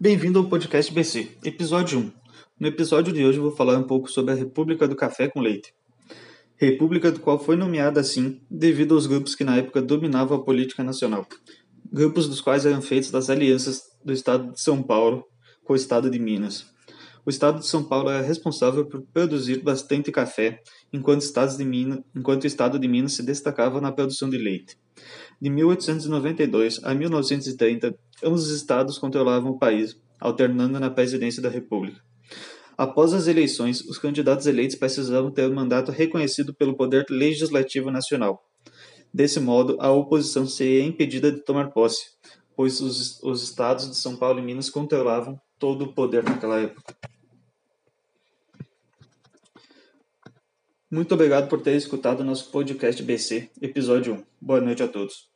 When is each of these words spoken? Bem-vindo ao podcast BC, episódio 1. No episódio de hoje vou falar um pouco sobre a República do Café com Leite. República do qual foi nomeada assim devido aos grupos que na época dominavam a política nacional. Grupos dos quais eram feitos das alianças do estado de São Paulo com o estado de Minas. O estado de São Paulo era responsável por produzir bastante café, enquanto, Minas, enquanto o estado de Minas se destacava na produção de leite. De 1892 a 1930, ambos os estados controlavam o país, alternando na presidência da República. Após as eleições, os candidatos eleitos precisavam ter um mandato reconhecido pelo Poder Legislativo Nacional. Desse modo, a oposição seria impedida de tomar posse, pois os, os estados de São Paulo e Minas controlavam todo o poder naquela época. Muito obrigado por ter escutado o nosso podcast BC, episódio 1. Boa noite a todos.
Bem-vindo 0.00 0.38
ao 0.38 0.48
podcast 0.48 0.94
BC, 0.94 1.38
episódio 1.42 1.98
1. 1.98 2.12
No 2.60 2.68
episódio 2.68 3.12
de 3.12 3.24
hoje 3.24 3.40
vou 3.40 3.50
falar 3.50 3.76
um 3.76 3.82
pouco 3.82 4.08
sobre 4.08 4.30
a 4.30 4.36
República 4.36 4.86
do 4.86 4.94
Café 4.94 5.26
com 5.26 5.40
Leite. 5.40 5.74
República 6.56 7.10
do 7.10 7.18
qual 7.18 7.36
foi 7.36 7.56
nomeada 7.56 7.98
assim 7.98 8.40
devido 8.48 8.94
aos 8.94 9.08
grupos 9.08 9.34
que 9.34 9.42
na 9.42 9.56
época 9.56 9.82
dominavam 9.82 10.38
a 10.38 10.44
política 10.44 10.84
nacional. 10.84 11.26
Grupos 11.92 12.28
dos 12.28 12.40
quais 12.40 12.64
eram 12.64 12.80
feitos 12.80 13.10
das 13.10 13.28
alianças 13.28 13.82
do 14.04 14.12
estado 14.12 14.52
de 14.52 14.60
São 14.60 14.80
Paulo 14.84 15.24
com 15.64 15.72
o 15.72 15.76
estado 15.76 16.08
de 16.08 16.20
Minas. 16.20 16.66
O 17.24 17.30
estado 17.30 17.58
de 17.60 17.66
São 17.66 17.84
Paulo 17.84 18.10
era 18.10 18.24
responsável 18.24 18.86
por 18.86 19.02
produzir 19.12 19.62
bastante 19.62 20.10
café, 20.10 20.62
enquanto, 20.92 21.24
Minas, 21.60 22.00
enquanto 22.14 22.44
o 22.44 22.46
estado 22.46 22.78
de 22.78 22.88
Minas 22.88 23.12
se 23.12 23.22
destacava 23.22 23.80
na 23.80 23.92
produção 23.92 24.30
de 24.30 24.38
leite. 24.38 24.76
De 25.40 25.50
1892 25.50 26.80
a 26.82 26.94
1930, 26.94 27.94
ambos 28.22 28.46
os 28.46 28.56
estados 28.56 28.98
controlavam 28.98 29.52
o 29.52 29.58
país, 29.58 29.96
alternando 30.20 30.80
na 30.80 30.90
presidência 30.90 31.42
da 31.42 31.48
República. 31.48 32.00
Após 32.76 33.12
as 33.12 33.26
eleições, 33.26 33.80
os 33.80 33.98
candidatos 33.98 34.46
eleitos 34.46 34.76
precisavam 34.76 35.30
ter 35.30 35.50
um 35.50 35.54
mandato 35.54 35.90
reconhecido 35.90 36.54
pelo 36.54 36.76
Poder 36.76 37.06
Legislativo 37.10 37.90
Nacional. 37.90 38.40
Desse 39.12 39.40
modo, 39.40 39.76
a 39.80 39.90
oposição 39.90 40.46
seria 40.46 40.84
impedida 40.84 41.32
de 41.32 41.40
tomar 41.40 41.70
posse, 41.70 42.10
pois 42.54 42.80
os, 42.80 43.22
os 43.22 43.42
estados 43.42 43.88
de 43.88 43.96
São 43.96 44.16
Paulo 44.16 44.38
e 44.38 44.42
Minas 44.42 44.70
controlavam 44.70 45.40
todo 45.58 45.86
o 45.86 45.92
poder 45.92 46.22
naquela 46.22 46.60
época. 46.60 46.94
Muito 50.90 51.14
obrigado 51.14 51.48
por 51.48 51.60
ter 51.60 51.76
escutado 51.76 52.20
o 52.20 52.24
nosso 52.24 52.50
podcast 52.50 53.02
BC, 53.02 53.50
episódio 53.60 54.14
1. 54.14 54.22
Boa 54.40 54.60
noite 54.60 54.82
a 54.82 54.88
todos. 54.88 55.28